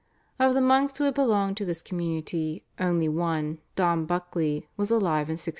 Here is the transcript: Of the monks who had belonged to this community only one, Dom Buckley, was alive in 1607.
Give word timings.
Of 0.39 0.55
the 0.55 0.61
monks 0.61 0.97
who 0.97 1.03
had 1.03 1.13
belonged 1.13 1.57
to 1.57 1.65
this 1.65 1.83
community 1.83 2.63
only 2.79 3.07
one, 3.07 3.59
Dom 3.75 4.07
Buckley, 4.07 4.67
was 4.75 4.89
alive 4.89 5.29
in 5.29 5.33
1607. 5.37 5.49